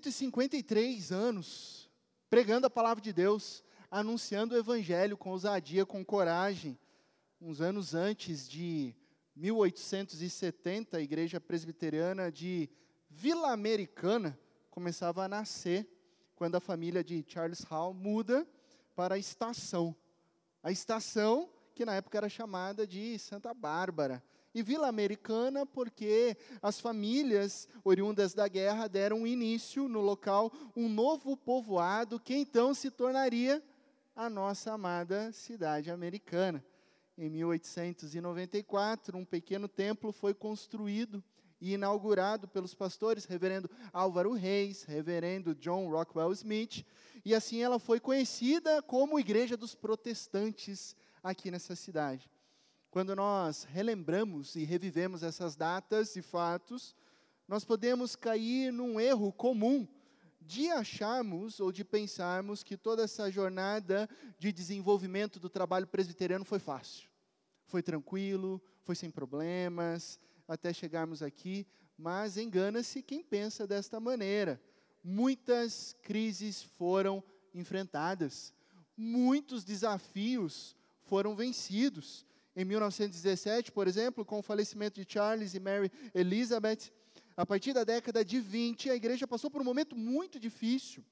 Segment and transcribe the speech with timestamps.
[0.00, 1.90] 153 anos
[2.30, 6.78] pregando a palavra de Deus, anunciando o evangelho com ousadia, com coragem.
[7.38, 8.94] Uns anos antes de
[9.36, 12.70] 1870, a igreja presbiteriana de
[13.10, 14.38] Vila Americana
[14.70, 15.86] começava a nascer
[16.34, 18.48] quando a família de Charles Hall muda
[18.96, 19.94] para a estação.
[20.62, 24.22] A estação que na época era chamada de Santa Bárbara.
[24.54, 31.36] E Vila Americana, porque as famílias oriundas da guerra deram início no local um novo
[31.36, 33.62] povoado que então se tornaria
[34.14, 36.64] a nossa amada cidade americana.
[37.16, 41.22] Em 1894, um pequeno templo foi construído
[41.60, 46.84] e inaugurado pelos pastores Reverendo Álvaro Reis, Reverendo John Rockwell Smith,
[47.24, 52.30] e assim ela foi conhecida como Igreja dos Protestantes aqui nessa cidade.
[52.90, 56.96] Quando nós relembramos e revivemos essas datas e fatos,
[57.46, 59.86] nós podemos cair num erro comum
[60.40, 64.08] de acharmos ou de pensarmos que toda essa jornada
[64.40, 67.08] de desenvolvimento do trabalho presbiteriano foi fácil.
[67.66, 71.64] Foi tranquilo, foi sem problemas, até chegarmos aqui,
[71.96, 74.60] mas engana-se quem pensa desta maneira.
[75.04, 77.22] Muitas crises foram
[77.54, 78.52] enfrentadas,
[78.96, 82.26] muitos desafios foram vencidos.
[82.54, 86.92] Em 1917, por exemplo, com o falecimento de Charles e Mary Elizabeth,
[87.36, 91.04] a partir da década de 20, a igreja passou por um momento muito difícil.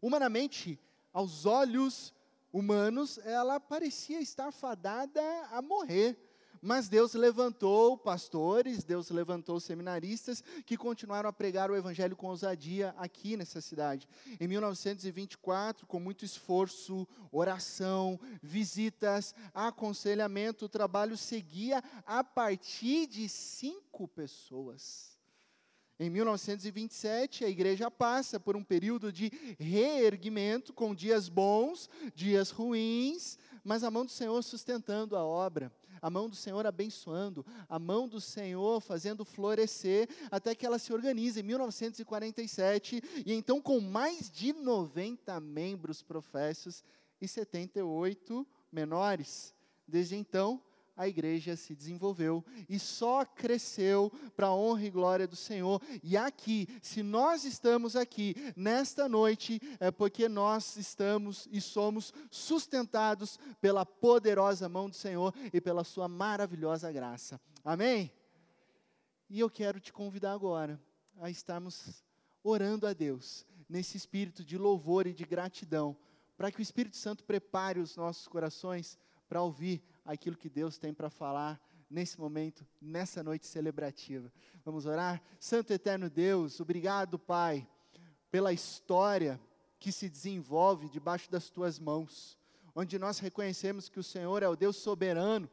[0.00, 0.78] Humanamente,
[1.12, 2.14] aos olhos
[2.52, 6.16] humanos, ela parecia estar fadada a morrer.
[6.60, 12.94] Mas Deus levantou pastores, Deus levantou seminaristas que continuaram a pregar o evangelho com ousadia
[12.98, 14.08] aqui nessa cidade.
[14.40, 24.08] Em 1924, com muito esforço, oração, visitas, aconselhamento, o trabalho seguia a partir de cinco
[24.08, 25.16] pessoas.
[26.00, 33.36] Em 1927, a igreja passa por um período de reerguimento, com dias bons, dias ruins,
[33.64, 38.08] mas a mão do Senhor sustentando a obra a mão do Senhor abençoando, a mão
[38.08, 44.30] do Senhor fazendo florescer, até que ela se organiza em 1947, e então com mais
[44.30, 46.84] de 90 membros professos
[47.20, 49.54] e 78 menores.
[49.86, 50.62] Desde então,
[50.98, 55.80] a igreja se desenvolveu e só cresceu para a honra e glória do Senhor.
[56.02, 63.38] E aqui, se nós estamos aqui nesta noite, é porque nós estamos e somos sustentados
[63.60, 67.40] pela poderosa mão do Senhor e pela sua maravilhosa graça.
[67.64, 68.12] Amém?
[69.30, 70.80] E eu quero te convidar agora
[71.20, 72.02] a estarmos
[72.42, 75.96] orando a Deus nesse espírito de louvor e de gratidão,
[76.36, 78.98] para que o Espírito Santo prepare os nossos corações
[79.28, 81.60] para ouvir aquilo que Deus tem para falar
[81.90, 84.32] nesse momento, nessa noite celebrativa.
[84.64, 85.22] Vamos orar?
[85.38, 87.68] Santo Eterno Deus, obrigado, Pai,
[88.30, 89.38] pela história
[89.78, 92.38] que se desenvolve debaixo das tuas mãos,
[92.74, 95.48] onde nós reconhecemos que o Senhor é o Deus soberano,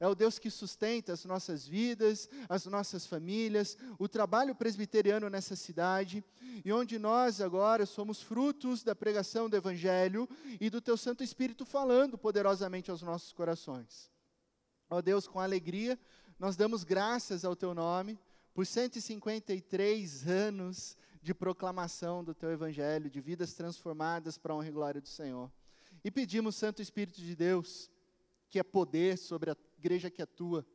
[0.00, 5.56] é o Deus que sustenta as nossas vidas, as nossas famílias, o trabalho presbiteriano nessa
[5.56, 6.24] cidade,
[6.64, 10.28] e onde nós agora somos frutos da pregação do Evangelho
[10.60, 14.10] e do Teu Santo Espírito falando poderosamente aos nossos corações.
[14.88, 15.98] Ó Deus, com alegria,
[16.38, 18.18] nós damos graças ao Teu nome
[18.54, 24.72] por 153 anos de proclamação do Teu Evangelho, de vidas transformadas para a honra e
[24.72, 25.50] glória do Senhor.
[26.04, 27.90] E pedimos, Santo Espírito de Deus,
[28.48, 30.66] que é poder sobre a igreja que atua.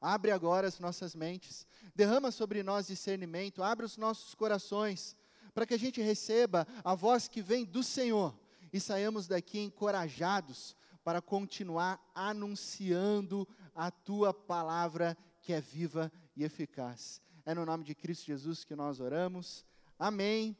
[0.00, 5.16] Abre agora as nossas mentes, derrama sobre nós discernimento, abre os nossos corações,
[5.54, 8.38] para que a gente receba a voz que vem do Senhor
[8.72, 17.22] e saiamos daqui encorajados para continuar anunciando a tua palavra que é viva e eficaz.
[17.46, 19.64] É no nome de Cristo Jesus que nós oramos.
[19.98, 20.56] Amém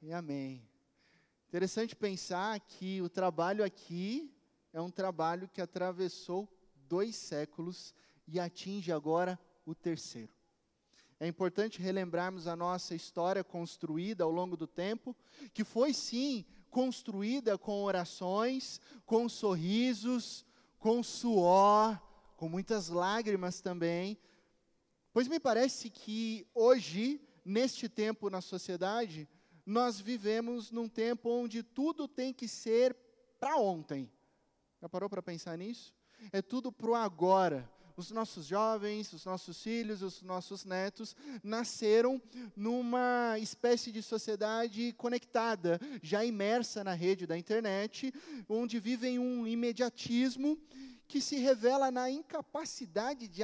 [0.00, 0.62] e amém.
[1.48, 4.32] Interessante pensar que o trabalho aqui
[4.72, 6.48] é um trabalho que atravessou
[6.88, 7.94] dois séculos
[8.26, 10.32] e atinge agora o terceiro.
[11.20, 15.16] É importante relembrarmos a nossa história construída ao longo do tempo,
[15.52, 20.46] que foi sim construída com orações, com sorrisos,
[20.78, 22.00] com suor,
[22.36, 24.16] com muitas lágrimas também.
[25.12, 29.28] Pois me parece que hoje, neste tempo na sociedade,
[29.66, 32.96] nós vivemos num tempo onde tudo tem que ser
[33.40, 34.08] para ontem.
[34.80, 35.97] Já parou para pensar nisso?
[36.32, 37.68] É tudo para o agora.
[37.96, 42.22] Os nossos jovens, os nossos filhos, os nossos netos nasceram
[42.54, 48.14] numa espécie de sociedade conectada, já imersa na rede da internet,
[48.48, 50.56] onde vivem um imediatismo
[51.08, 53.42] que se revela na incapacidade de,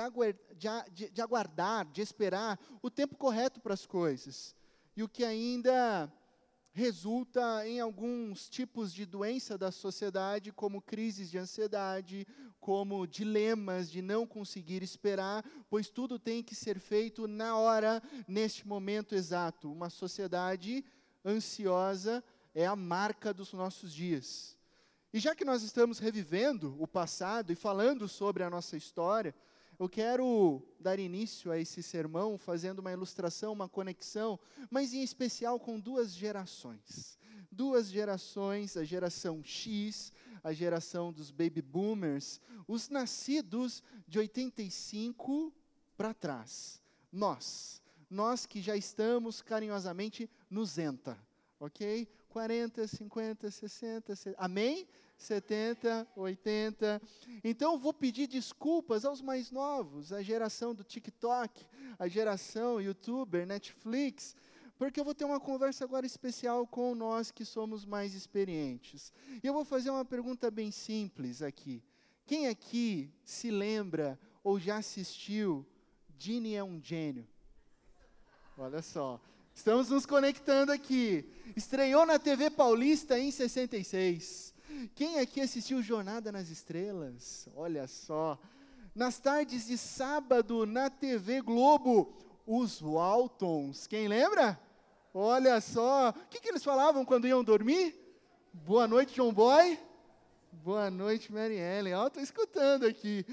[0.92, 4.54] de, de, aguardar, de esperar o tempo correto para as coisas.
[4.96, 6.12] e o que ainda
[6.74, 12.26] resulta em alguns tipos de doença da sociedade, como crises de ansiedade,
[12.58, 18.66] como dilemas de não conseguir esperar, pois tudo tem que ser feito na hora, neste
[18.66, 19.70] momento exato.
[19.70, 20.84] Uma sociedade
[21.24, 24.58] ansiosa é a marca dos nossos dias.
[25.12, 29.32] E já que nós estamos revivendo o passado e falando sobre a nossa história,
[29.78, 34.38] eu quero dar início a esse sermão fazendo uma ilustração, uma conexão,
[34.70, 37.18] mas em especial com duas gerações.
[37.50, 40.12] Duas gerações, a geração X,
[40.42, 45.52] a geração dos baby boomers, os nascidos de 85
[45.96, 46.80] para trás.
[47.10, 47.80] Nós,
[48.10, 51.18] nós que já estamos carinhosamente nos enta,
[51.58, 52.08] ok?
[52.28, 54.88] 40, 50, 60, 70, amém?
[55.16, 57.00] 70, 80.
[57.42, 61.64] Então vou pedir desculpas aos mais novos, a geração do TikTok,
[61.98, 64.36] a geração YouTuber, Netflix,
[64.76, 69.12] porque eu vou ter uma conversa agora especial com nós que somos mais experientes.
[69.42, 71.82] E eu vou fazer uma pergunta bem simples aqui.
[72.26, 75.66] Quem aqui se lembra ou já assistiu
[76.18, 77.26] Genie é um gênio?
[78.56, 79.20] Olha só.
[79.54, 81.24] Estamos nos conectando aqui.
[81.56, 84.53] Estreou na TV Paulista em 66.
[84.94, 87.48] Quem aqui assistiu Jornada nas Estrelas?
[87.54, 88.38] Olha só.
[88.94, 92.12] Nas tardes de sábado, na TV Globo,
[92.46, 93.86] os Waltons.
[93.86, 94.58] Quem lembra?
[95.12, 96.10] Olha só.
[96.10, 97.94] O que, que eles falavam quando iam dormir?
[98.52, 99.78] Boa noite, John Boy.
[100.52, 101.94] Boa noite, Mary Ellen.
[102.06, 103.24] Estou escutando aqui.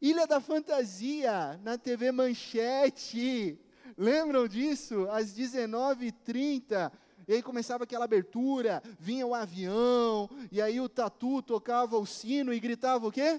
[0.00, 3.58] Ilha da Fantasia, na TV Manchete.
[3.96, 5.08] Lembram disso?
[5.10, 6.90] Às 19h30
[7.28, 12.54] e aí começava aquela abertura, vinha o avião, e aí o tatu tocava o sino
[12.54, 13.38] e gritava o quê?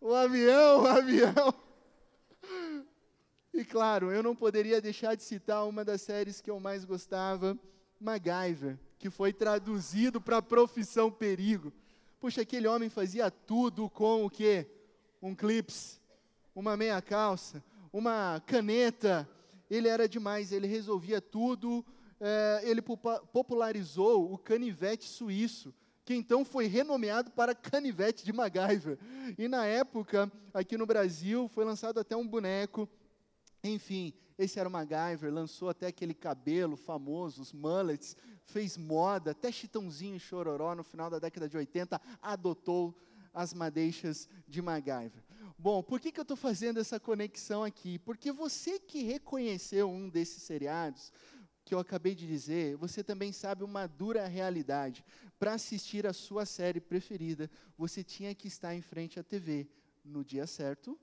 [0.00, 1.54] O avião, o avião.
[3.54, 7.56] E claro, eu não poderia deixar de citar uma das séries que eu mais gostava,
[8.00, 11.72] MacGyver, que foi traduzido para profissão perigo.
[12.18, 14.66] Puxa, aquele homem fazia tudo com o quê?
[15.22, 16.00] Um clips,
[16.52, 17.62] uma meia calça,
[17.92, 19.28] uma caneta.
[19.70, 21.84] Ele era demais, ele resolvia tudo
[22.20, 25.74] é, ele popularizou o canivete suíço,
[26.04, 28.98] que então foi renomeado para canivete de MacGyver.
[29.38, 32.88] E na época, aqui no Brasil, foi lançado até um boneco.
[33.62, 39.50] Enfim, esse era o MacGyver, lançou até aquele cabelo famoso, os mullets, fez moda, até
[39.50, 42.94] Chitãozinho e Chororó, no final da década de 80, adotou
[43.32, 45.24] as madeixas de MacGyver.
[45.58, 47.98] Bom, por que, que eu estou fazendo essa conexão aqui?
[47.98, 51.12] Porque você que reconheceu um desses seriados,
[51.64, 55.04] que eu acabei de dizer, você também sabe uma dura realidade.
[55.38, 59.66] Para assistir a sua série preferida, você tinha que estar em frente à TV
[60.04, 60.98] no dia certo,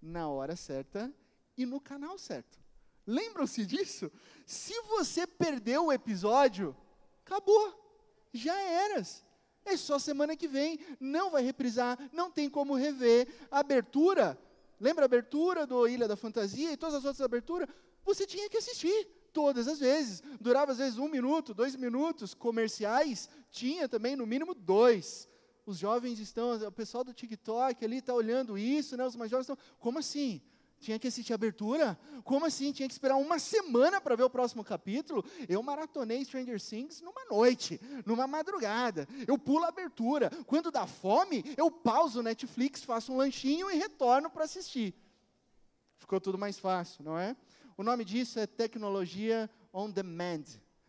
[0.00, 1.12] na hora certa
[1.56, 2.58] e no canal certo.
[3.06, 4.10] Lembram-se disso?
[4.44, 6.76] Se você perdeu o episódio,
[7.24, 7.84] acabou.
[8.32, 9.24] Já eras.
[9.64, 13.28] É só semana que vem, não vai reprisar, não tem como rever.
[13.50, 14.38] A abertura,
[14.80, 17.68] lembra a abertura do Ilha da Fantasia e todas as outras aberturas?
[18.04, 20.22] Você tinha que assistir todas as vezes.
[20.40, 22.32] Durava às vezes um minuto, dois minutos.
[22.32, 25.28] Comerciais tinha também no mínimo dois.
[25.66, 29.04] Os jovens estão, o pessoal do TikTok ali está olhando isso, né?
[29.04, 29.58] Os mais jovens estão.
[29.78, 30.40] Como assim?
[30.80, 31.98] Tinha que assistir a abertura?
[32.24, 32.72] Como assim?
[32.72, 35.22] Tinha que esperar uma semana para ver o próximo capítulo?
[35.46, 39.06] Eu maratonei Stranger Things numa noite, numa madrugada.
[39.26, 40.30] Eu pulo a abertura.
[40.46, 44.94] Quando dá fome, eu pauso o Netflix, faço um lanchinho e retorno para assistir.
[45.98, 47.36] Ficou tudo mais fácil, não é?
[47.76, 50.44] O nome disso é tecnologia on demand.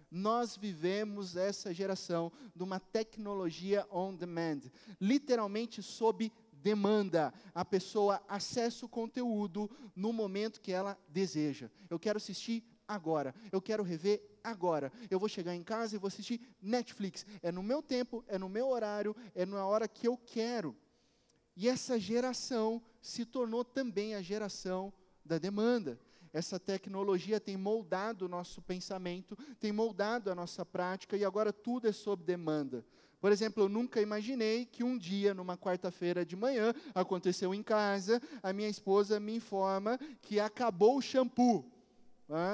[0.09, 4.61] Nós vivemos essa geração de uma tecnologia on demand,
[5.01, 7.33] literalmente sob demanda.
[7.53, 11.69] A pessoa acessa o conteúdo no momento que ela deseja.
[11.89, 13.35] Eu quero assistir agora.
[13.51, 14.89] Eu quero rever agora.
[15.11, 17.25] Eu vou chegar em casa e vou assistir Netflix.
[17.41, 20.73] É no meu tempo, é no meu horário, é na hora que eu quero.
[21.53, 24.93] E essa geração se tornou também a geração
[25.25, 25.99] da demanda.
[26.33, 31.87] Essa tecnologia tem moldado o nosso pensamento, tem moldado a nossa prática e agora tudo
[31.87, 32.85] é sob demanda.
[33.19, 38.21] Por exemplo, eu nunca imaginei que um dia, numa quarta-feira de manhã, aconteceu em casa,
[38.43, 41.65] a minha esposa me informa que acabou o shampoo.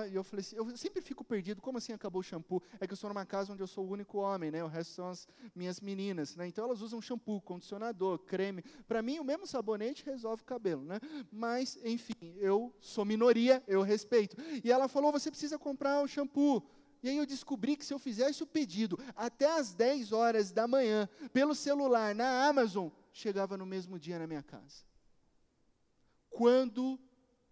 [0.10, 2.62] E eu falei assim, eu sempre fico perdido, como assim acabou o shampoo?
[2.80, 4.63] É que eu sou numa casa onde eu sou o único homem, né?
[4.63, 6.48] O resto são as minhas meninas, né?
[6.48, 8.63] Então elas usam shampoo, condicionador, creme.
[8.88, 11.00] Para mim, o mesmo sabonete resolve o cabelo, né?
[11.32, 14.38] Mas, enfim, eu sou minoria, eu respeito.
[14.63, 16.63] E ela falou, você precisa comprar o shampoo.
[17.01, 20.68] E aí eu descobri que se eu fizesse o pedido até às 10 horas da
[20.68, 24.86] manhã, pelo celular, na Amazon, chegava no mesmo dia na minha casa.
[26.30, 26.98] Quando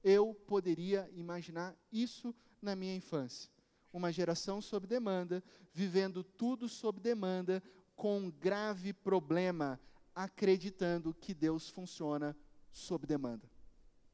[0.04, 3.50] eu poderia imaginar isso na minha infância.
[3.94, 5.44] uma geração sob demanda,
[5.74, 7.62] vivendo tudo sob demanda,
[7.94, 9.78] com um grave problema,
[10.16, 12.36] acreditando que Deus funciona
[12.72, 13.50] sob demanda.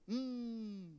[0.08, 0.98] Hum.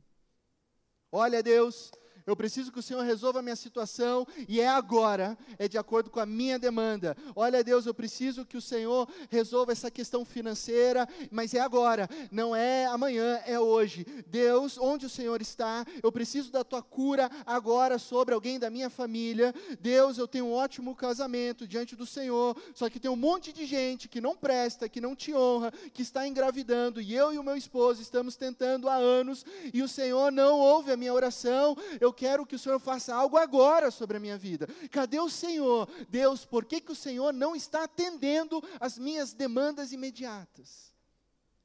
[1.11, 1.91] Olha, Deus,
[2.29, 6.11] eu preciso que o Senhor resolva a minha situação e é agora, é de acordo
[6.11, 7.17] com a minha demanda.
[7.35, 12.55] Olha, Deus, eu preciso que o Senhor resolva essa questão financeira, mas é agora, não
[12.55, 14.05] é amanhã, é hoje.
[14.27, 18.91] Deus, onde o Senhor está, eu preciso da tua cura agora sobre alguém da minha
[18.91, 19.53] família.
[19.79, 23.65] Deus, eu tenho um ótimo casamento diante do Senhor, só que tem um monte de
[23.65, 27.43] gente que não presta, que não te honra, que está engravidando, e eu e o
[27.43, 29.43] meu esposo estamos tentando há anos,
[29.73, 31.75] e o Senhor não ouve a minha oração.
[31.99, 34.67] Eu quero que o Senhor faça algo agora sobre a minha vida.
[34.91, 35.87] Cadê o Senhor?
[36.09, 40.93] Deus, por que, que o Senhor não está atendendo as minhas demandas imediatas?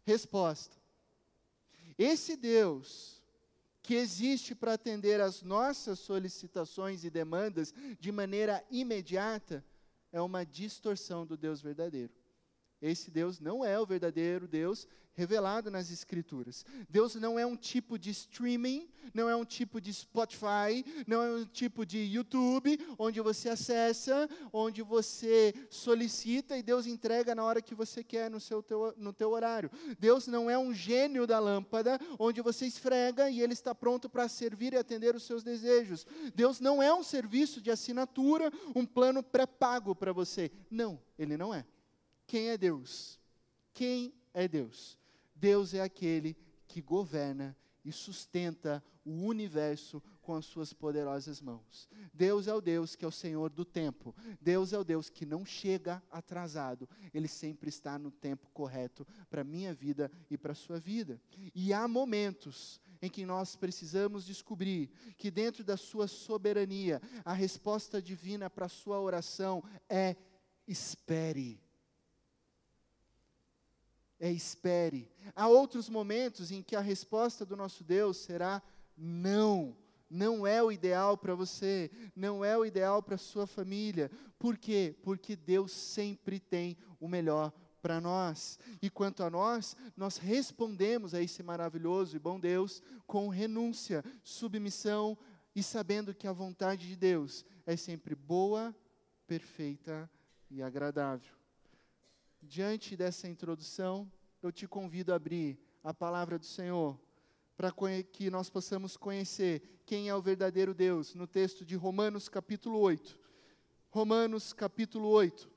[0.04, 0.76] Resposta:
[1.99, 3.20] Esse Deus
[3.82, 9.64] que existe para atender as nossas solicitações e demandas de maneira imediata
[10.12, 12.12] é uma distorção do Deus verdadeiro.
[12.85, 16.67] Esse Deus não é o verdadeiro Deus revelado nas Escrituras.
[16.91, 21.31] Deus não é um tipo de streaming, não é um tipo de Spotify, não é
[21.31, 27.62] um tipo de YouTube, onde você acessa, onde você solicita e Deus entrega na hora
[27.62, 29.71] que você quer, no, seu teu, no teu horário.
[29.99, 34.29] Deus não é um gênio da lâmpada, onde você esfrega e ele está pronto para
[34.29, 36.07] servir e atender os seus desejos.
[36.35, 40.50] Deus não é um serviço de assinatura, um plano pré-pago para você.
[40.71, 41.64] Não, ele não é.
[42.26, 43.19] Quem é Deus?
[43.73, 44.99] Quem é Deus?
[45.35, 51.87] Deus é aquele que governa e sustenta o universo com as suas poderosas mãos.
[52.12, 54.14] Deus é o Deus que é o Senhor do tempo.
[54.40, 56.88] Deus é o Deus que não chega atrasado.
[57.12, 61.21] Ele sempre está no tempo correto para a minha vida e para a sua vida.
[61.54, 68.00] E há momentos em que nós precisamos descobrir que dentro da sua soberania, a resposta
[68.00, 70.16] divina para a sua oração é
[70.66, 71.63] espere
[74.25, 75.07] é espere.
[75.37, 78.62] Há outros momentos em que a resposta do nosso Deus será
[78.97, 79.76] não.
[80.09, 84.11] Não é o ideal para você, não é o ideal para sua família.
[84.38, 84.97] Por quê?
[85.02, 87.52] Porque Deus sempre tem o melhor
[87.83, 88.59] para nós.
[88.81, 95.19] E quanto a nós, nós respondemos a esse maravilhoso e bom Deus com renúncia, submissão
[95.54, 98.75] e sabendo que a vontade de Deus é sempre boa,
[99.26, 100.09] perfeita
[100.50, 101.35] e agradável.
[102.47, 104.11] Diante dessa introdução,
[104.47, 107.01] eu te convido a abrir a palavra do Senhor,
[107.57, 107.73] para
[108.13, 113.19] que nós possamos conhecer quem é o verdadeiro Deus, no texto de Romanos capítulo 8.
[113.89, 115.51] Romanos capítulo 8,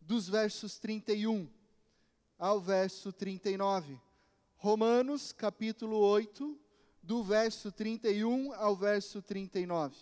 [0.00, 1.48] dos versos 31
[2.36, 4.00] ao verso 39.
[4.56, 6.58] Romanos capítulo 8,
[7.00, 9.96] do verso 31 ao verso 39.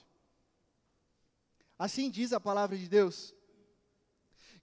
[1.78, 3.34] Assim diz a palavra de Deus.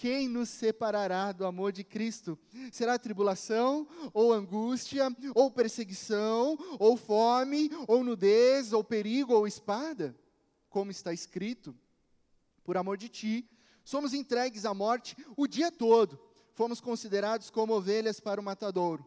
[0.00, 2.38] Quem nos separará do amor de Cristo?
[2.72, 10.16] Será tribulação, ou angústia, ou perseguição, ou fome, ou nudez, ou perigo, ou espada?
[10.70, 11.76] Como está escrito:
[12.64, 13.46] Por amor de ti,
[13.84, 16.18] somos entregues à morte o dia todo,
[16.54, 19.06] fomos considerados como ovelhas para o matadouro.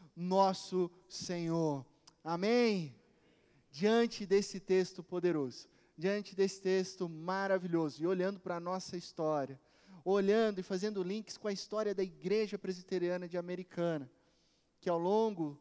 [0.21, 1.85] nosso Senhor.
[2.23, 2.95] Amém?
[3.71, 9.59] Diante desse texto poderoso, diante desse texto maravilhoso, e olhando para a nossa história,
[10.05, 14.09] olhando e fazendo links com a história da Igreja Presbiteriana de Americana,
[14.79, 15.59] que ao longo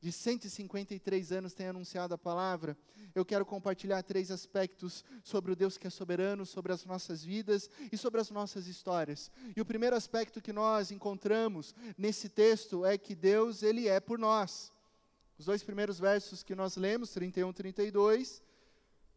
[0.00, 2.76] de 153 anos tem anunciado a palavra,
[3.14, 7.68] eu quero compartilhar três aspectos sobre o Deus que é soberano, sobre as nossas vidas
[7.92, 9.30] e sobre as nossas histórias.
[9.54, 14.18] E o primeiro aspecto que nós encontramos nesse texto é que Deus, ele é por
[14.18, 14.72] nós.
[15.38, 18.42] Os dois primeiros versos que nós lemos, 31 e 32,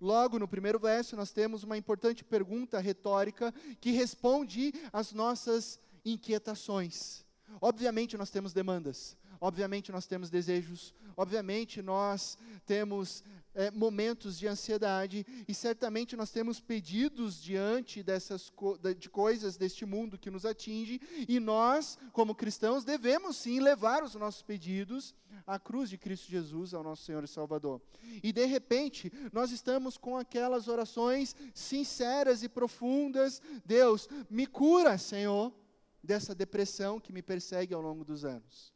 [0.02, 7.24] Logo, no primeiro verso, nós temos uma importante pergunta retórica que responde às nossas inquietações.
[7.62, 13.22] Obviamente, nós temos demandas, obviamente, nós temos desejos, obviamente, nós temos
[13.54, 19.86] é, momentos de ansiedade e certamente nós temos pedidos diante dessas co de coisas deste
[19.86, 25.14] mundo que nos atinge e nós, como cristãos, devemos sim levar os nossos pedidos
[25.46, 27.82] à cruz de Cristo Jesus, ao nosso Senhor e Salvador.
[28.24, 35.54] E de repente, nós estamos com aquelas orações sinceras e profundas: Deus, me cura, Senhor,
[36.02, 38.74] dessa depressão que me persegue ao longo dos anos.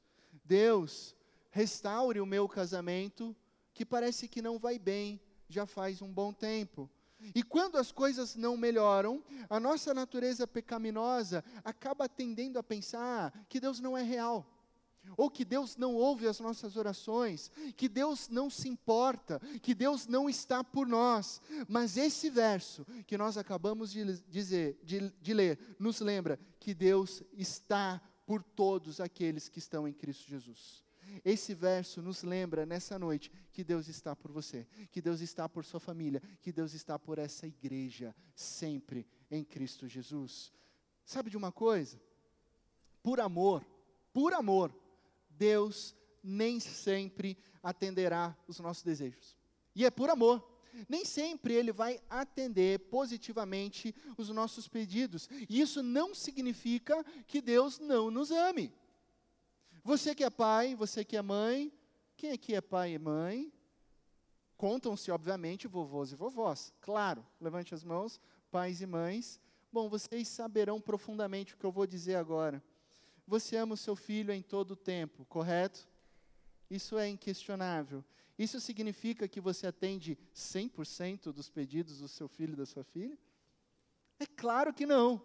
[0.47, 1.15] Deus,
[1.51, 3.35] restaure o meu casamento
[3.73, 6.89] que parece que não vai bem já faz um bom tempo.
[7.33, 13.59] E quando as coisas não melhoram, a nossa natureza pecaminosa acaba tendendo a pensar que
[13.59, 14.45] Deus não é real,
[15.15, 20.05] ou que Deus não ouve as nossas orações, que Deus não se importa, que Deus
[20.05, 21.41] não está por nós.
[21.67, 27.23] Mas esse verso que nós acabamos de dizer, de, de ler, nos lembra que Deus
[27.33, 30.83] está por todos aqueles que estão em Cristo Jesus.
[31.23, 35.63] Esse verso nos lembra nessa noite que Deus está por você, que Deus está por
[35.63, 40.51] sua família, que Deus está por essa igreja, sempre em Cristo Jesus.
[41.05, 41.99] Sabe de uma coisa?
[43.01, 43.65] Por amor,
[44.11, 44.75] por amor,
[45.29, 49.37] Deus nem sempre atenderá os nossos desejos.
[49.73, 50.56] E é por amor.
[50.87, 55.29] Nem sempre Ele vai atender positivamente os nossos pedidos.
[55.49, 58.73] E isso não significa que Deus não nos ame.
[59.83, 61.71] Você que é pai, você que é mãe,
[62.15, 63.53] quem aqui é pai e mãe?
[64.57, 66.73] Contam-se, obviamente, vovôs e vovós.
[66.81, 68.19] Claro, levante as mãos,
[68.49, 69.39] pais e mães.
[69.71, 72.63] Bom, vocês saberão profundamente o que eu vou dizer agora.
[73.27, 75.87] Você ama o seu filho em todo o tempo, correto?
[76.69, 78.03] Isso é inquestionável.
[78.37, 83.17] Isso significa que você atende 100% dos pedidos do seu filho e da sua filha?
[84.19, 85.21] É claro que não.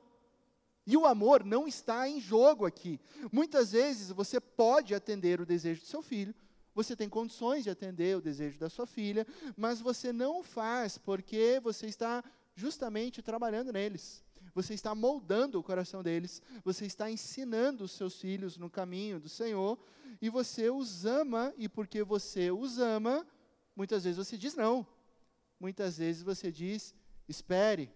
[0.86, 2.98] E o amor não está em jogo aqui.
[3.30, 6.34] Muitas vezes você pode atender o desejo do seu filho,
[6.74, 11.60] você tem condições de atender o desejo da sua filha, mas você não faz porque
[11.62, 14.24] você está justamente trabalhando neles.
[14.54, 19.28] Você está moldando o coração deles, você está ensinando os seus filhos no caminho do
[19.28, 19.78] Senhor,
[20.20, 23.26] e você os ama, e porque você os ama,
[23.74, 24.86] muitas vezes você diz não.
[25.58, 26.94] Muitas vezes você diz:
[27.28, 27.90] espere.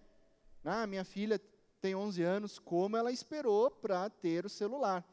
[0.63, 1.39] Ah, minha filha
[1.79, 5.05] tem 11 anos, como ela esperou para ter o celular.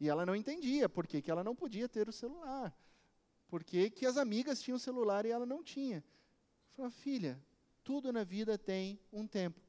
[0.00, 2.74] E ela não entendia por que, que ela não podia ter o celular.
[3.48, 6.02] Por que, que as amigas tinham celular e ela não tinha.
[6.72, 7.40] Falei, filha,
[7.84, 9.60] tudo na vida tem um tempo.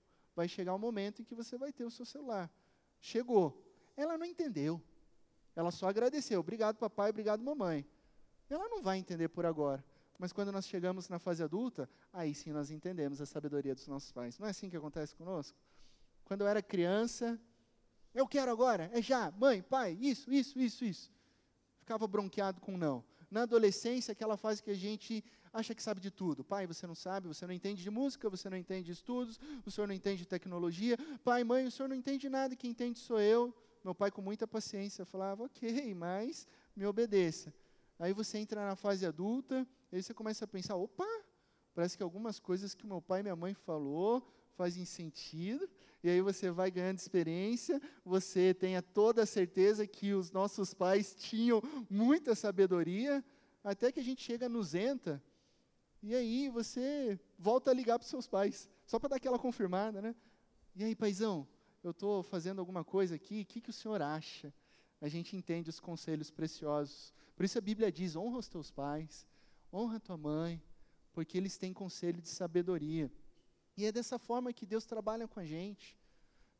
[0.41, 2.51] Vai chegar um momento em que você vai ter o seu celular.
[2.99, 3.63] Chegou.
[3.95, 4.81] Ela não entendeu.
[5.55, 6.39] Ela só agradeceu.
[6.39, 7.85] Obrigado, papai, obrigado, mamãe.
[8.49, 9.85] Ela não vai entender por agora.
[10.17, 14.11] Mas quando nós chegamos na fase adulta, aí sim nós entendemos a sabedoria dos nossos
[14.11, 14.39] pais.
[14.39, 15.55] Não é assim que acontece conosco?
[16.25, 17.39] Quando eu era criança,
[18.11, 21.11] eu quero agora, é já, mãe, pai, isso, isso, isso, isso.
[21.77, 23.03] Ficava bronqueado com não.
[23.31, 26.43] Na adolescência, aquela fase que a gente acha que sabe de tudo.
[26.43, 29.71] Pai, você não sabe, você não entende de música, você não entende de estudos, o
[29.71, 30.97] senhor não entende de tecnologia.
[31.23, 33.55] Pai, mãe, o senhor não entende nada, quem entende sou eu.
[33.83, 37.53] Meu pai, com muita paciência, falava: Ok, mas me obedeça.
[37.97, 41.07] Aí você entra na fase adulta, aí você começa a pensar: opa,
[41.73, 45.67] parece que algumas coisas que meu pai e minha mãe falou fazem sentido,
[46.03, 51.13] e aí você vai ganhando experiência, você tenha toda a certeza que os nossos pais
[51.13, 53.23] tinham muita sabedoria,
[53.63, 55.21] até que a gente chega no Zenta,
[56.01, 60.01] e aí você volta a ligar para os seus pais, só para dar aquela confirmada,
[60.01, 60.15] né?
[60.75, 61.47] E aí, paizão,
[61.83, 64.51] eu estou fazendo alguma coisa aqui, o que, que o senhor acha?
[64.99, 67.13] A gente entende os conselhos preciosos.
[67.35, 69.27] Por isso a Bíblia diz: honra os teus pais,
[69.71, 70.61] honra a tua mãe,
[71.13, 73.11] porque eles têm conselho de sabedoria.
[73.77, 75.97] E é dessa forma que Deus trabalha com a gente.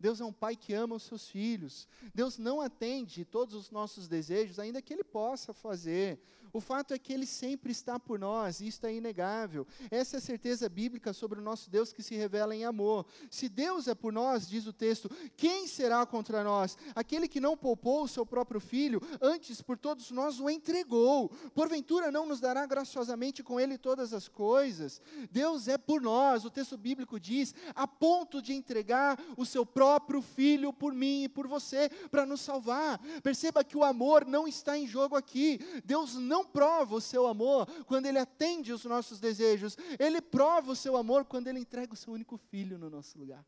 [0.02, 1.88] Deus é um pai que ama os seus filhos.
[2.14, 6.20] Deus não atende todos os nossos desejos, ainda que Ele possa fazer.
[6.54, 9.66] O fato é que Ele sempre está por nós, e isso é inegável.
[9.90, 13.06] Essa é a certeza bíblica sobre o nosso Deus que se revela em amor.
[13.30, 16.78] Se Deus é por nós, diz o texto, quem será contra nós?
[16.96, 21.30] Aquele que não poupou o seu próprio filho, antes por todos nós o entregou.
[21.54, 25.00] Porventura não nos dará graciosamente com Ele todas as coisas?
[25.32, 29.91] Deus é por nós, o texto bíblico diz, a ponto de entregar o seu próprio
[30.22, 33.00] filho por mim e por você, para nos salvar.
[33.22, 35.60] Perceba que o amor não está em jogo aqui.
[35.84, 40.76] Deus não prova o seu amor quando ele atende os nossos desejos, ele prova o
[40.76, 43.46] seu amor quando ele entrega o seu único filho no nosso lugar.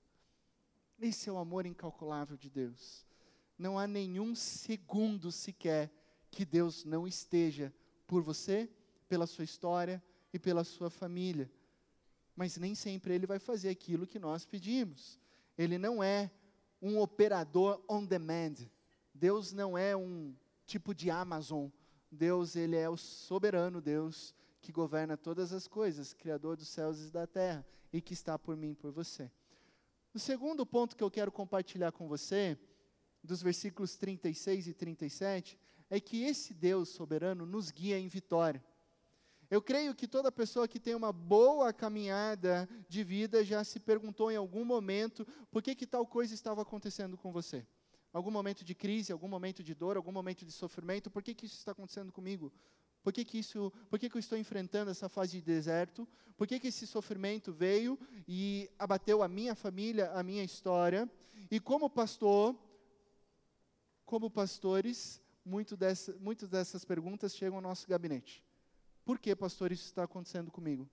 [0.99, 3.05] Esse é o amor incalculável de Deus.
[3.57, 5.91] Não há nenhum segundo sequer
[6.31, 7.73] que Deus não esteja
[8.07, 8.69] por você,
[9.07, 10.03] pela sua história
[10.33, 11.51] e pela sua família.
[12.35, 15.19] mas nem sempre ele vai fazer aquilo que nós pedimos.
[15.57, 16.31] Ele não é
[16.81, 18.55] um operador on demand.
[19.13, 20.35] Deus não é um
[20.65, 21.69] tipo de Amazon.
[22.11, 27.11] Deus, ele é o soberano Deus que governa todas as coisas, criador dos céus e
[27.11, 29.29] da terra e que está por mim e por você.
[30.13, 32.57] O segundo ponto que eu quero compartilhar com você,
[33.23, 38.63] dos versículos 36 e 37, é que esse Deus soberano nos guia em vitória.
[39.53, 44.31] Eu creio que toda pessoa que tem uma boa caminhada de vida já se perguntou
[44.31, 47.63] em algum momento por que, que tal coisa estava acontecendo com você.
[48.11, 51.45] Algum momento de crise, algum momento de dor, algum momento de sofrimento, por que, que
[51.45, 52.51] isso está acontecendo comigo?
[53.03, 56.07] Por que, que, isso, por que, que eu estou enfrentando essa fase de deserto?
[56.35, 61.07] Por que, que esse sofrimento veio e abateu a minha família, a minha história?
[61.51, 62.55] E como pastor,
[64.03, 68.43] como pastores, muito dessa, muitas dessas perguntas chegam ao nosso gabinete.
[69.05, 70.89] Por que, pastor, isso está acontecendo comigo?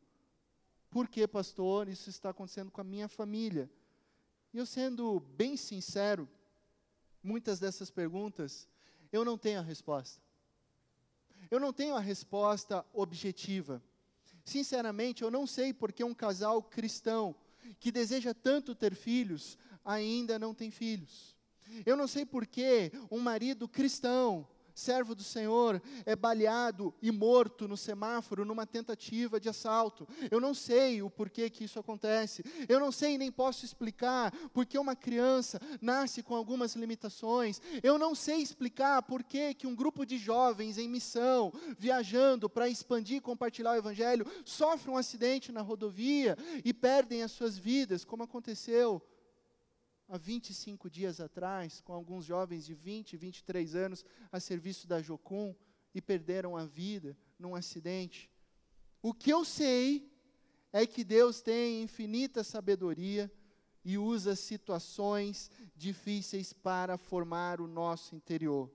[0.90, 3.70] Por que, pastor, isso está acontecendo com a minha família?
[4.52, 6.28] E eu sendo bem sincero,
[7.22, 8.68] muitas dessas perguntas
[9.12, 10.20] eu não tenho a resposta.
[11.50, 13.82] Eu não tenho a resposta objetiva.
[14.44, 17.34] Sinceramente, eu não sei por que um casal cristão
[17.78, 21.36] que deseja tanto ter filhos ainda não tem filhos.
[21.86, 27.68] Eu não sei por que um marido cristão servo do Senhor, é baleado e morto
[27.68, 30.06] no semáforo numa tentativa de assalto.
[30.30, 32.44] Eu não sei o porquê que isso acontece.
[32.68, 37.60] Eu não sei nem posso explicar porque uma criança nasce com algumas limitações.
[37.82, 43.18] Eu não sei explicar por que um grupo de jovens em missão, viajando para expandir
[43.18, 48.22] e compartilhar o evangelho, sofre um acidente na rodovia e perdem as suas vidas, como
[48.22, 49.02] aconteceu
[50.10, 55.54] há 25 dias atrás, com alguns jovens de 20, 23 anos a serviço da Jocum
[55.94, 58.28] e perderam a vida num acidente.
[59.00, 60.12] O que eu sei
[60.72, 63.30] é que Deus tem infinita sabedoria
[63.84, 68.70] e usa situações difíceis para formar o nosso interior.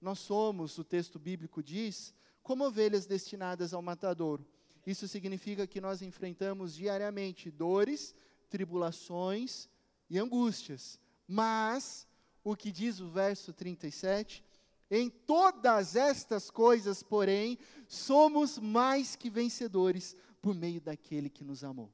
[0.00, 4.46] Nós somos, o texto bíblico diz, como ovelhas destinadas ao matadouro.
[4.86, 8.14] Isso significa que nós enfrentamos diariamente dores,
[8.48, 9.68] tribulações,
[10.08, 10.98] e angústias.
[11.26, 12.06] Mas,
[12.42, 14.44] o que diz o verso 37,
[14.90, 21.92] em todas estas coisas, porém, somos mais que vencedores por meio daquele que nos amou.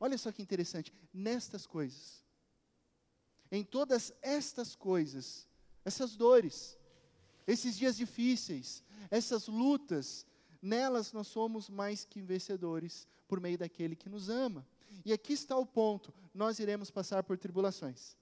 [0.00, 2.24] Olha só que interessante, nestas coisas,
[3.50, 5.46] em todas estas coisas,
[5.84, 6.78] essas dores,
[7.46, 10.26] esses dias difíceis, essas lutas,
[10.60, 14.66] nelas nós somos mais que vencedores por meio daquele que nos ama.
[15.04, 18.16] E aqui está o ponto: nós iremos passar por tribulações,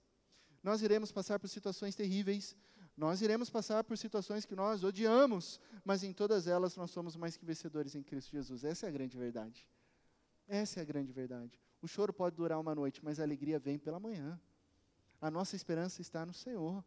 [0.63, 2.57] nós iremos passar por situações terríveis,
[2.97, 7.37] nós iremos passar por situações que nós odiamos, mas em todas elas nós somos mais
[7.37, 8.65] que vencedores em Cristo Jesus.
[8.65, 9.67] Essa é a grande verdade.
[10.47, 11.59] Essa é a grande verdade.
[11.81, 14.41] O choro pode durar uma noite, mas a alegria vem pela manhã.
[15.21, 16.85] A nossa esperança está no Senhor.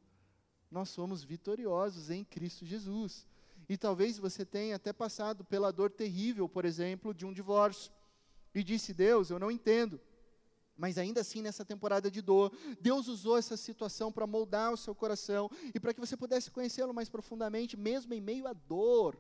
[0.69, 3.28] Nós somos vitoriosos em Cristo Jesus.
[3.67, 7.91] E talvez você tenha até passado pela dor terrível, por exemplo, de um divórcio.
[8.56, 10.00] E disse Deus: Eu não entendo.
[10.78, 14.94] Mas ainda assim, nessa temporada de dor, Deus usou essa situação para moldar o seu
[14.94, 19.18] coração e para que você pudesse conhecê-lo mais profundamente, mesmo em meio à dor.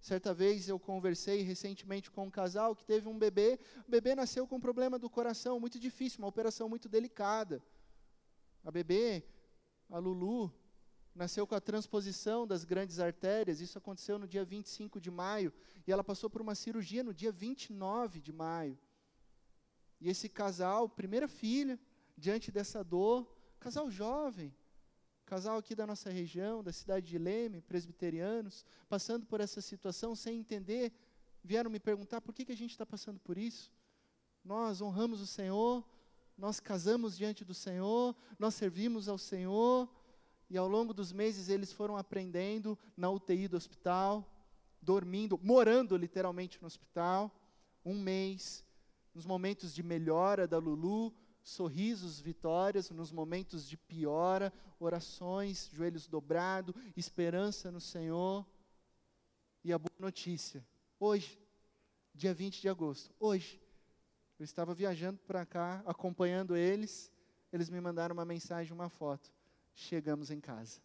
[0.00, 3.58] Certa vez eu conversei recentemente com um casal que teve um bebê.
[3.86, 7.62] O bebê nasceu com um problema do coração muito difícil, uma operação muito delicada.
[8.64, 9.24] A bebê,
[9.88, 10.52] a Lulu,
[11.14, 15.52] nasceu com a transposição das grandes artérias, isso aconteceu no dia 25 de maio,
[15.86, 18.78] e ela passou por uma cirurgia no dia 29 de maio.
[20.00, 21.78] E esse casal, primeira filha,
[22.16, 24.54] diante dessa dor, casal jovem,
[25.24, 30.38] casal aqui da nossa região, da cidade de Leme, presbiterianos, passando por essa situação sem
[30.38, 30.92] entender,
[31.44, 33.72] vieram me perguntar por que, que a gente está passando por isso.
[34.44, 35.86] Nós honramos o Senhor,
[36.36, 39.88] nós casamos diante do Senhor, nós servimos ao Senhor,
[40.52, 44.30] e ao longo dos meses eles foram aprendendo na UTI do hospital,
[44.82, 47.34] dormindo, morando literalmente no hospital,
[47.82, 48.62] um mês,
[49.14, 51.10] nos momentos de melhora da Lulu,
[51.42, 58.44] sorrisos, vitórias, nos momentos de piora, orações, joelhos dobrados, esperança no Senhor.
[59.64, 60.62] E a boa notícia,
[61.00, 61.40] hoje,
[62.14, 63.58] dia 20 de agosto, hoje,
[64.38, 67.10] eu estava viajando para cá, acompanhando eles,
[67.50, 69.32] eles me mandaram uma mensagem, uma foto
[69.74, 70.80] chegamos em casa.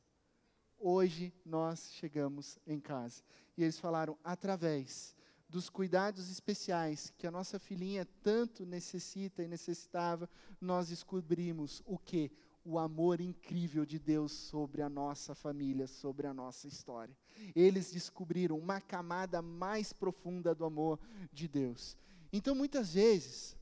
[0.80, 3.24] Hoje nós chegamos em casa.
[3.58, 5.16] E eles falaram, através
[5.50, 10.30] dos cuidados especiais que a nossa filhinha tanto necessita e necessitava,
[10.62, 12.32] nós descobrimos o que?
[12.64, 17.16] O amor incrível de Deus sobre a nossa família, sobre a nossa história.
[17.56, 21.00] Eles descobriram uma camada mais profunda do amor
[21.32, 21.98] de Deus.
[22.32, 23.57] Então, muitas vezes,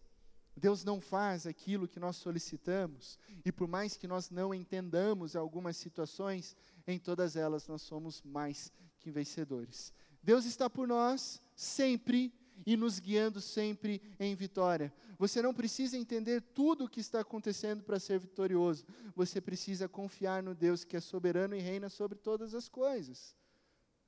[0.56, 5.76] Deus não faz aquilo que nós solicitamos, e por mais que nós não entendamos algumas
[5.76, 6.56] situações,
[6.88, 9.94] em todas elas nós somos mais que vencedores.
[10.24, 12.34] Deus está por nós sempre
[12.66, 14.94] e nos guiando sempre em vitória.
[15.18, 18.86] Você não precisa entender tudo o que está acontecendo para ser vitorioso.
[19.16, 23.36] Você precisa confiar no Deus que é soberano e reina sobre todas as coisas.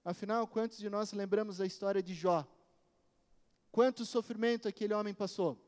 [0.03, 2.47] Afinal, quantos de nós lembramos da história de Jó?
[3.71, 5.66] Quanto sofrimento aquele homem passou?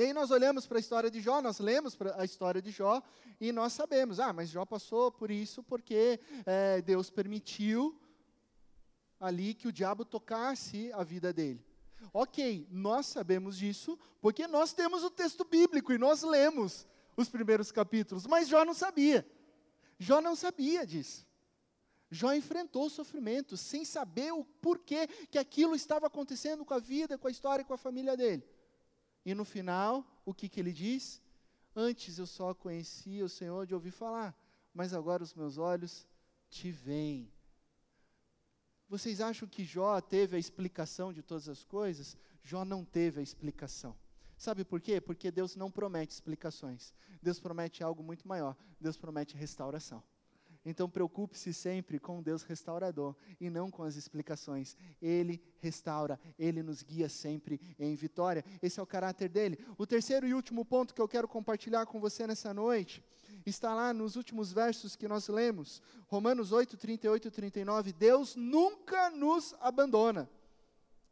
[0.00, 3.02] E aí nós olhamos para a história de Jó, nós lemos a história de Jó
[3.38, 8.00] e nós sabemos, ah, mas Jó passou por isso porque é, Deus permitiu
[9.20, 11.62] ali que o diabo tocasse a vida dele.
[12.14, 17.70] Ok, nós sabemos disso porque nós temos o texto bíblico e nós lemos os primeiros
[17.70, 19.30] capítulos, mas Jó não sabia.
[19.98, 21.26] Jó não sabia disso.
[22.10, 27.18] Jó enfrentou o sofrimento sem saber o porquê que aquilo estava acontecendo com a vida,
[27.18, 28.42] com a história, com a família dele.
[29.24, 31.22] E no final, o que, que ele diz?
[31.74, 34.36] Antes eu só conhecia o Senhor de ouvir falar,
[34.74, 36.06] mas agora os meus olhos
[36.48, 37.32] te veem.
[38.88, 42.16] Vocês acham que Jó teve a explicação de todas as coisas?
[42.42, 43.96] Jó não teve a explicação.
[44.36, 45.00] Sabe por quê?
[45.00, 46.92] Porque Deus não promete explicações.
[47.22, 48.56] Deus promete algo muito maior.
[48.80, 50.02] Deus promete restauração.
[50.64, 54.76] Então preocupe-se sempre com Deus restaurador e não com as explicações.
[55.00, 58.44] Ele restaura, ele nos guia sempre em vitória.
[58.62, 59.58] Esse é o caráter dele.
[59.78, 63.02] O terceiro e último ponto que eu quero compartilhar com você nessa noite
[63.46, 67.92] está lá nos últimos versos que nós lemos, Romanos 8, 38 e 39.
[67.92, 70.28] Deus nunca nos abandona.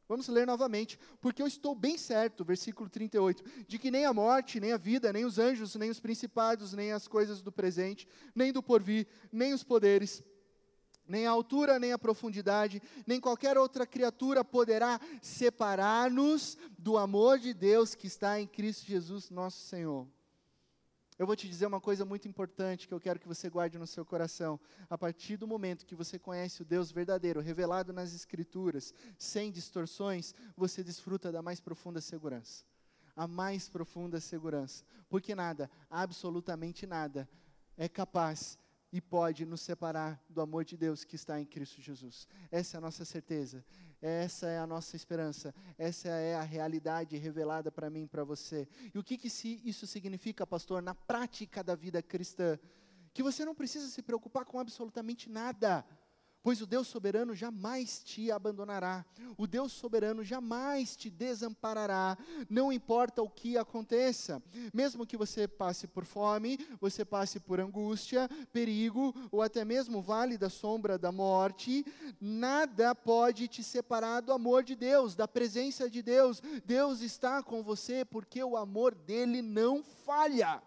[0.09, 4.59] Vamos ler novamente, porque eu estou bem certo, versículo 38, de que nem a morte,
[4.59, 8.51] nem a vida, nem os anjos, nem os principados, nem as coisas do presente, nem
[8.51, 10.23] do porvir, nem os poderes,
[11.07, 17.53] nem a altura, nem a profundidade, nem qualquer outra criatura poderá separar-nos do amor de
[17.53, 20.07] Deus que está em Cristo Jesus, nosso Senhor.
[21.19, 23.89] Eu vou te dizer uma coisa muito importante que eu quero que você guarde no
[23.89, 24.61] seu coração.
[24.89, 30.33] A partir do momento que você conhece o Deus verdadeiro, revelado nas Escrituras, sem distorções,
[30.57, 32.65] você desfruta da mais profunda segurança.
[33.17, 34.85] A mais profunda segurança.
[35.09, 37.29] Porque nada, absolutamente nada,
[37.77, 38.57] é capaz
[38.93, 42.29] e pode nos separar do amor de Deus que está em Cristo Jesus.
[42.49, 43.65] Essa é a nossa certeza.
[44.01, 48.69] Essa é a nossa esperança, essa é a realidade revelada para mim e para você.
[48.95, 52.59] E o que, que isso significa, pastor, na prática da vida cristã?
[53.13, 55.85] Que você não precisa se preocupar com absolutamente nada
[56.43, 59.05] pois o Deus soberano jamais te abandonará,
[59.37, 62.17] o Deus soberano jamais te desamparará,
[62.49, 68.29] não importa o que aconteça, mesmo que você passe por fome, você passe por angústia,
[68.53, 71.85] perigo, ou até mesmo vale da sombra da morte,
[72.21, 76.41] nada pode te separar do amor de Deus, da presença de Deus.
[76.65, 80.63] Deus está com você porque o amor dele não falha.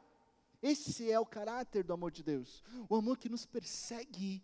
[0.61, 4.43] Esse é o caráter do amor de Deus, o amor que nos persegue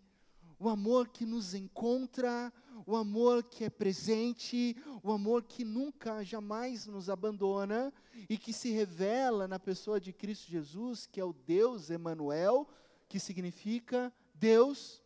[0.58, 2.52] o amor que nos encontra,
[2.86, 7.92] o amor que é presente, o amor que nunca, jamais nos abandona
[8.28, 12.68] e que se revela na pessoa de Cristo Jesus, que é o Deus Emanuel,
[13.08, 15.02] que significa Deus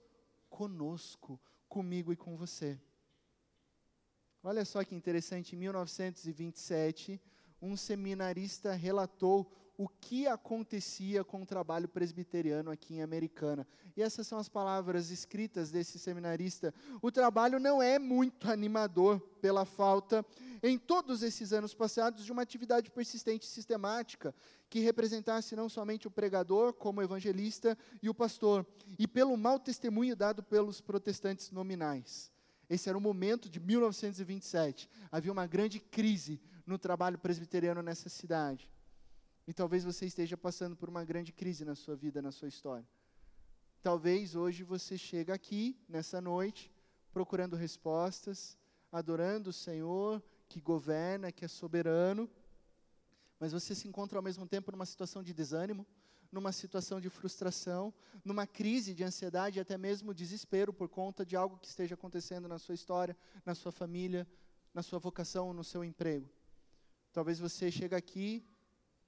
[0.49, 2.79] conosco, comigo e com você.
[4.43, 7.21] Olha só que interessante, em 1927,
[7.61, 13.67] um seminarista relatou o que acontecia com o trabalho presbiteriano aqui em Americana.
[13.97, 16.75] E essas são as palavras escritas desse seminarista.
[17.01, 20.25] O trabalho não é muito animador pela falta,
[20.63, 24.35] em todos esses anos passados, de uma atividade persistente e sistemática,
[24.69, 28.67] que representasse não somente o pregador, como o evangelista e o pastor,
[28.99, 32.31] e pelo mau testemunho dado pelos protestantes nominais.
[32.69, 34.89] Esse era o momento de 1927.
[35.11, 38.67] Havia uma grande crise no trabalho presbiteriano nessa cidade.
[39.47, 42.87] E talvez você esteja passando por uma grande crise na sua vida, na sua história.
[43.83, 46.71] Talvez hoje você chega aqui, nessa noite,
[47.13, 48.57] procurando respostas,
[48.91, 52.31] adorando o Senhor, que governa, que é soberano,
[53.41, 55.85] mas você se encontra ao mesmo tempo numa situação de desânimo,
[56.31, 57.93] numa situação de frustração,
[58.25, 62.59] numa crise de ansiedade, até mesmo desespero por conta de algo que esteja acontecendo na
[62.59, 64.27] sua história, na sua família,
[64.73, 66.31] na sua vocação, no seu emprego.
[67.13, 68.47] Talvez você chegue aqui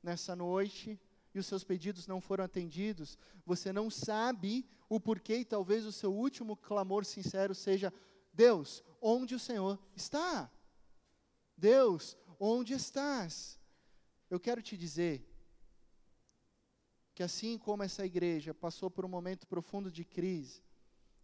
[0.05, 1.01] nessa noite
[1.35, 5.93] e os seus pedidos não foram atendidos, você não sabe o porquê e talvez o
[5.93, 7.93] seu último clamor sincero seja:
[8.33, 10.51] Deus, onde o Senhor está?
[11.57, 13.59] Deus, onde estás?
[14.31, 15.29] Eu quero te dizer
[17.15, 20.63] que assim como essa igreja passou por um momento profundo de crise,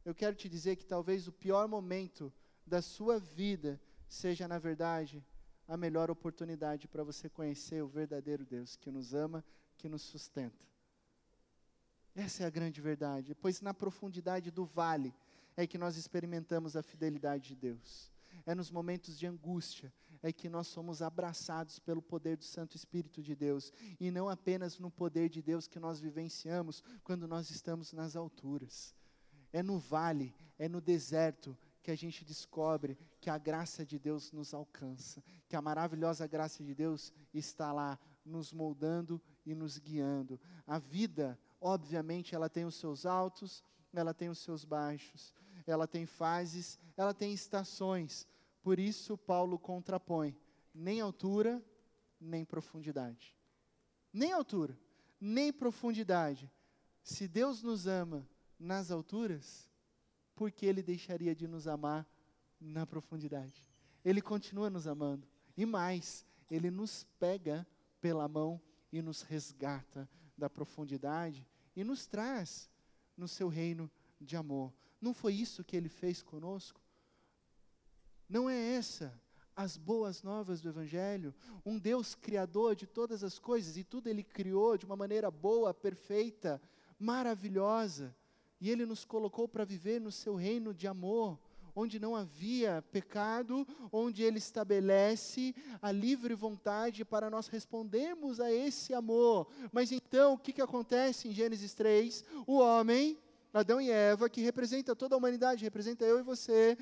[0.04, 2.32] eu quero te dizer que talvez o pior momento
[2.66, 5.24] da sua vida seja, na verdade,
[5.70, 9.44] a melhor oportunidade para você conhecer o verdadeiro Deus que nos ama,
[9.78, 10.66] que nos sustenta.
[12.12, 15.14] Essa é a grande verdade, pois na profundidade do vale
[15.56, 18.10] é que nós experimentamos a fidelidade de Deus.
[18.44, 23.22] É nos momentos de angústia é que nós somos abraçados pelo poder do Santo Espírito
[23.22, 27.92] de Deus, e não apenas no poder de Deus que nós vivenciamos quando nós estamos
[27.92, 28.92] nas alturas.
[29.52, 34.32] É no vale, é no deserto que a gente descobre que a graça de Deus
[34.32, 40.38] nos alcança, que a maravilhosa graça de Deus está lá nos moldando e nos guiando.
[40.66, 45.32] A vida, obviamente, ela tem os seus altos, ela tem os seus baixos,
[45.66, 48.26] ela tem fases, ela tem estações.
[48.62, 50.36] Por isso, Paulo contrapõe
[50.74, 51.62] nem altura,
[52.20, 53.36] nem profundidade.
[54.12, 54.78] Nem altura,
[55.20, 56.50] nem profundidade.
[57.02, 59.69] Se Deus nos ama nas alturas,
[60.40, 62.08] por que Ele deixaria de nos amar
[62.58, 63.70] na profundidade?
[64.02, 65.28] Ele continua nos amando.
[65.54, 67.66] E mais, Ele nos pega
[68.00, 68.58] pela mão
[68.90, 72.70] e nos resgata da profundidade e nos traz
[73.18, 74.72] no seu reino de amor.
[74.98, 76.80] Não foi isso que Ele fez conosco?
[78.26, 79.12] Não é essa
[79.54, 81.34] as boas novas do Evangelho?
[81.66, 85.74] Um Deus criador de todas as coisas e tudo Ele criou de uma maneira boa,
[85.74, 86.58] perfeita,
[86.98, 88.16] maravilhosa.
[88.60, 91.38] E Ele nos colocou para viver no seu reino de amor,
[91.74, 98.92] onde não havia pecado, onde Ele estabelece a livre vontade para nós respondermos a esse
[98.92, 99.48] amor.
[99.72, 102.24] Mas então, o que, que acontece em Gênesis 3?
[102.46, 103.18] O homem,
[103.52, 106.76] Adão e Eva, que representa toda a humanidade, representa eu e você,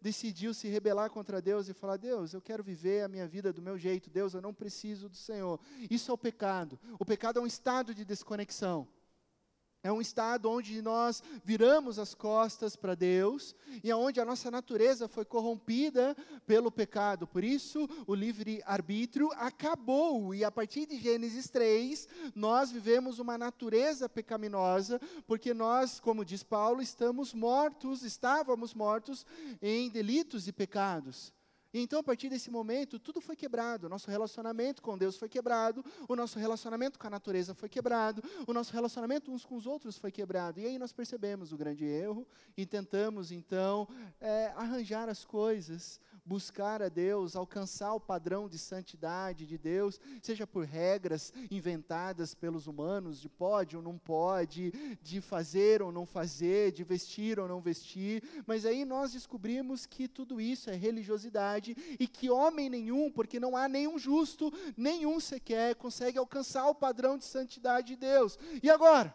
[0.00, 3.62] decidiu se rebelar contra Deus e falar: Deus, eu quero viver a minha vida do
[3.62, 5.60] meu jeito, Deus, eu não preciso do Senhor.
[5.90, 6.78] Isso é o pecado.
[6.98, 8.88] O pecado é um estado de desconexão.
[9.82, 15.08] É um estado onde nós viramos as costas para Deus e onde a nossa natureza
[15.08, 16.14] foi corrompida
[16.46, 17.26] pelo pecado.
[17.26, 20.34] Por isso, o livre-arbítrio acabou.
[20.34, 26.42] E a partir de Gênesis 3, nós vivemos uma natureza pecaminosa, porque nós, como diz
[26.42, 29.24] Paulo, estamos mortos, estávamos mortos
[29.62, 31.32] em delitos e pecados.
[31.72, 33.86] E então, a partir desse momento, tudo foi quebrado.
[33.86, 38.22] O nosso relacionamento com Deus foi quebrado, o nosso relacionamento com a natureza foi quebrado,
[38.46, 40.58] o nosso relacionamento uns com os outros foi quebrado.
[40.58, 43.88] E aí nós percebemos o grande erro e tentamos, então,
[44.20, 50.46] é, arranjar as coisas buscar a Deus, alcançar o padrão de santidade de Deus, seja
[50.46, 54.70] por regras inventadas pelos humanos, de pode ou não pode,
[55.02, 60.06] de fazer ou não fazer, de vestir ou não vestir, mas aí nós descobrimos que
[60.06, 65.74] tudo isso é religiosidade e que homem nenhum, porque não há nenhum justo, nenhum sequer,
[65.74, 68.38] consegue alcançar o padrão de santidade de Deus.
[68.62, 69.12] E agora?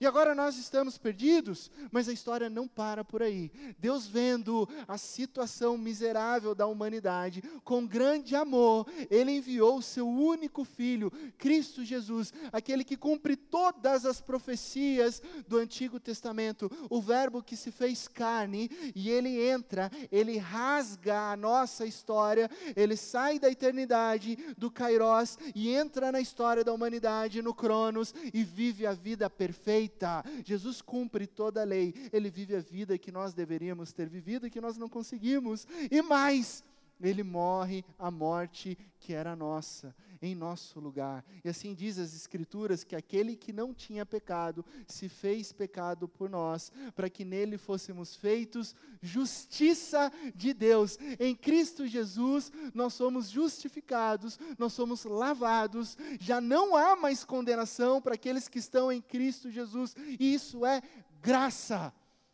[0.00, 3.50] E agora nós estamos perdidos, mas a história não para por aí.
[3.78, 10.64] Deus, vendo a situação miserável da humanidade, com grande amor, Ele enviou o seu único
[10.64, 17.56] filho, Cristo Jesus, aquele que cumpre todas as profecias do Antigo Testamento, o Verbo que
[17.56, 24.36] se fez carne, e Ele entra, Ele rasga a nossa história, Ele sai da eternidade,
[24.58, 29.83] do Kairos, e entra na história da humanidade, no Cronos, e vive a vida perfeita
[29.84, 30.24] perfeita.
[30.44, 31.94] Jesus cumpre toda a lei.
[32.12, 35.66] Ele vive a vida que nós deveríamos ter vivido e que nós não conseguimos.
[35.90, 36.64] E mais,
[37.00, 41.24] ele morre a morte que era nossa, em nosso lugar.
[41.44, 46.30] E assim diz as Escrituras que aquele que não tinha pecado se fez pecado por
[46.30, 50.98] nós, para que nele fôssemos feitos justiça de Deus.
[51.20, 58.14] Em Cristo Jesus nós somos justificados, nós somos lavados, já não há mais condenação para
[58.14, 59.94] aqueles que estão em Cristo Jesus.
[60.18, 60.80] E isso é
[61.20, 61.92] graça.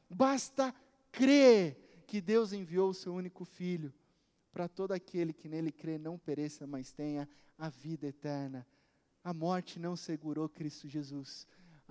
[0.09, 0.75] Basta
[1.11, 3.92] crer que Deus enviou o seu único filho
[4.52, 8.66] para todo aquele que nele crê não pereça, mas tenha a vida eterna.
[9.22, 11.46] A morte não segurou Cristo Jesus.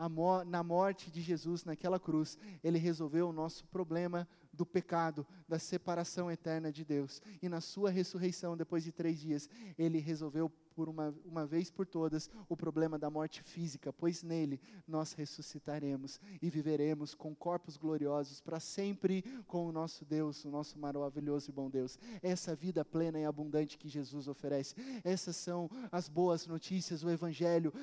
[0.08, 5.60] Mo na morte de Jesus naquela cruz, ele resolveu o nosso problema do pecado, da
[5.60, 7.22] separação eterna de Deus.
[7.42, 10.50] E na sua ressurreição, depois de três dias, ele resolveu
[10.80, 16.22] por uma, uma vez por todas o problema da morte física, pois nele nós ressuscitaremos
[16.42, 21.54] e viveremos com corpos gloriosos para sempre com o nosso Deus, o nosso maravilhoso e
[21.54, 22.00] bom Deus.
[22.24, 24.74] Essa vida plena e abundante que Jesus oferece.
[25.04, 27.74] Essas são as boas notícias, o Evangelho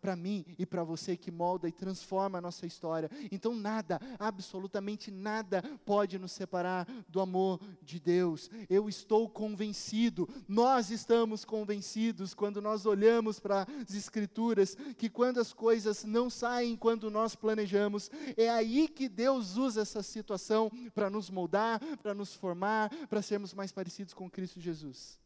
[0.00, 3.10] para mim e para você que molda e transforma a nossa história.
[3.30, 8.50] Então, nada, absolutamente nada, pode nos separar do amor de Deus.
[8.70, 15.52] Eu estou convencido, nós estamos convencidos quando nós olhamos para as Escrituras, que quando as
[15.52, 21.28] coisas não saem quando nós planejamos, é aí que Deus usa essa situação para nos
[21.28, 25.18] moldar, para nos formar, para sermos mais parecidos com Cristo Jesus.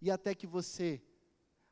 [0.00, 1.00] E até que você,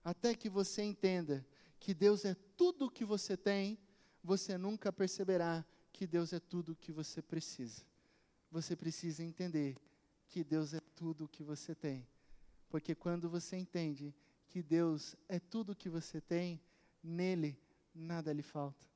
[0.04, 1.44] até que você entenda
[1.80, 3.76] que Deus é tudo o que você tem,
[4.22, 7.82] você nunca perceberá que Deus é tudo o que você precisa.
[8.48, 9.76] Você precisa entender
[10.28, 12.06] que Deus é tudo o que você tem.
[12.70, 14.14] Porque quando você entende
[14.48, 16.60] que Deus é tudo o que você tem,
[17.02, 17.60] nele
[17.92, 18.86] nada lhe falta.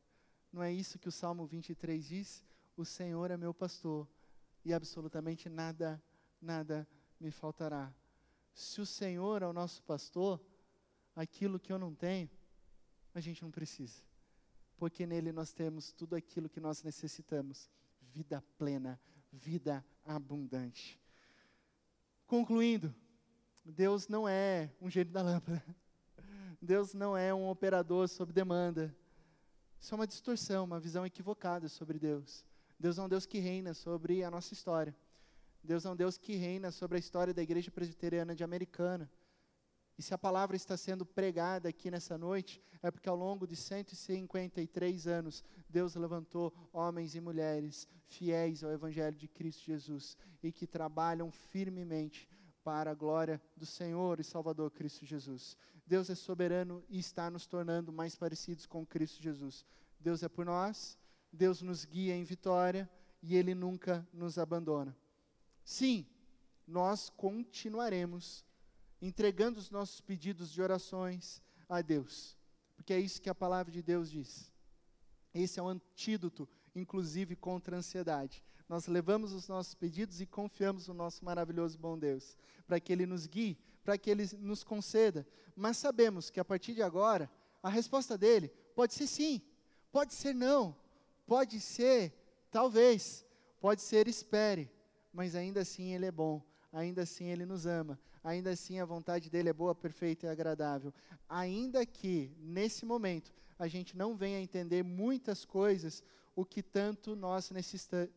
[0.52, 2.44] Não é isso que o Salmo 23 diz?
[2.76, 4.08] O Senhor é meu pastor
[4.64, 6.00] e absolutamente nada,
[6.40, 7.92] nada me faltará.
[8.54, 10.40] Se o Senhor é o nosso pastor,
[11.14, 12.30] aquilo que eu não tenho,
[13.12, 14.00] a gente não precisa.
[14.76, 17.68] Porque nele nós temos tudo aquilo que nós necessitamos:
[18.00, 19.00] vida plena,
[19.32, 21.00] vida abundante.
[22.26, 22.94] Concluindo,
[23.64, 25.64] Deus não é um gênio da lâmpada.
[26.60, 28.94] Deus não é um operador sob demanda.
[29.80, 32.44] Isso é uma distorção, uma visão equivocada sobre Deus.
[32.78, 34.94] Deus é um Deus que reina sobre a nossa história.
[35.62, 39.10] Deus é um Deus que reina sobre a história da Igreja Presbiteriana de Americana.
[39.96, 43.56] E se a palavra está sendo pregada aqui nessa noite, é porque ao longo de
[43.56, 50.66] 153 anos, Deus levantou homens e mulheres fiéis ao Evangelho de Cristo Jesus e que
[50.66, 52.28] trabalham firmemente
[52.64, 55.56] para a glória do Senhor e Salvador Cristo Jesus.
[55.86, 59.66] Deus é soberano e está nos tornando mais parecidos com Cristo Jesus.
[60.00, 60.98] Deus é por nós,
[61.30, 62.90] Deus nos guia em vitória
[63.22, 64.96] e Ele nunca nos abandona.
[65.62, 66.06] Sim,
[66.66, 68.44] nós continuaremos
[69.00, 72.36] entregando os nossos pedidos de orações a Deus,
[72.74, 74.50] porque é isso que a palavra de Deus diz.
[75.34, 78.42] Esse é um antídoto, inclusive, contra a ansiedade.
[78.68, 82.36] Nós levamos os nossos pedidos e confiamos no nosso maravilhoso bom Deus,
[82.66, 85.26] para que Ele nos guie, para que Ele nos conceda.
[85.54, 87.30] Mas sabemos que a partir de agora,
[87.62, 89.42] a resposta dele pode ser sim,
[89.92, 90.76] pode ser não,
[91.26, 92.12] pode ser
[92.50, 93.24] talvez,
[93.60, 94.70] pode ser espere,
[95.12, 96.42] mas ainda assim Ele é bom,
[96.72, 100.92] ainda assim Ele nos ama, ainda assim a vontade dele é boa, perfeita e agradável.
[101.28, 106.02] Ainda que, nesse momento, a gente não venha entender muitas coisas,
[106.34, 107.50] o que tanto nós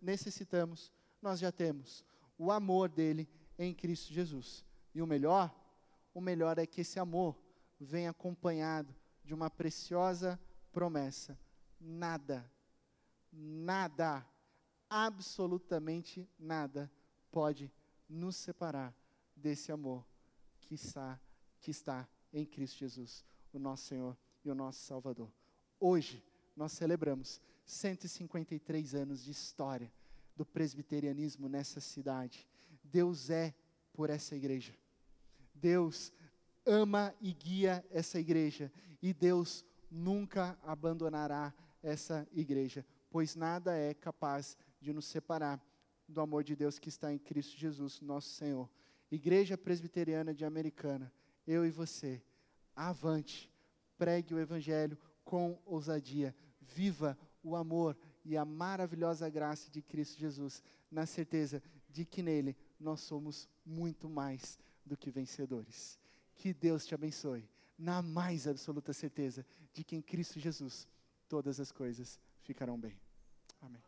[0.02, 0.92] necessitamos,
[1.22, 2.04] nós já temos.
[2.38, 4.66] O amor dele em Cristo Jesus.
[4.94, 5.54] E o melhor,
[6.14, 7.38] o melhor é que esse amor
[7.80, 8.94] vem acompanhado
[9.24, 10.40] de uma preciosa
[10.72, 11.38] promessa.
[11.80, 12.50] Nada,
[13.32, 14.26] nada,
[14.90, 16.92] absolutamente nada
[17.32, 17.72] pode
[18.10, 18.96] nos separar
[19.36, 20.06] desse amor
[20.62, 21.20] que está,
[21.60, 25.32] que está em Cristo Jesus, o nosso Senhor e o nosso Salvador.
[25.80, 26.24] Hoje
[26.56, 29.92] nós celebramos 153 anos de história
[30.36, 32.48] do presbiterianismo nessa cidade.
[32.84, 33.54] Deus é
[33.94, 34.74] por essa igreja.
[35.54, 36.14] Deus
[36.66, 38.72] ama e guia essa igreja.
[39.02, 41.54] E Deus nunca abandonará
[41.84, 45.62] essa igreja, pois nada é capaz de nos separar
[46.08, 48.70] do amor de Deus que está em Cristo Jesus, nosso Senhor.
[49.12, 51.12] Igreja Presbiteriana de Americana,
[51.46, 52.22] eu e você,
[52.76, 53.50] avante,
[53.98, 60.64] pregue o Evangelho com ousadia, viva o amor e a maravilhosa graça de Cristo Jesus,
[60.92, 66.00] na certeza de que nele nós somos muito mais do que vencedores.
[66.36, 70.88] Que Deus te abençoe, na mais absoluta certeza de que em Cristo Jesus
[71.28, 73.00] todas as coisas ficarão bem.
[73.62, 73.82] Amém.